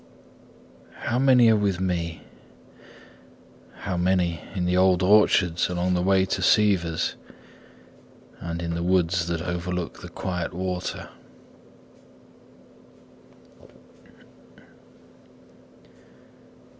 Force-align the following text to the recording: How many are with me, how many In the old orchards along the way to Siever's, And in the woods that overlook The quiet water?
How 1.01 1.19
many 1.19 1.47
are 1.51 1.55
with 1.55 1.79
me, 1.79 2.23
how 3.81 3.97
many 3.97 4.41
In 4.55 4.65
the 4.65 4.75
old 4.75 5.03
orchards 5.03 5.69
along 5.69 5.93
the 5.93 6.01
way 6.01 6.25
to 6.25 6.41
Siever's, 6.41 7.13
And 8.39 8.63
in 8.63 8.73
the 8.73 8.81
woods 8.81 9.27
that 9.27 9.43
overlook 9.43 10.01
The 10.01 10.09
quiet 10.09 10.55
water? 10.55 11.09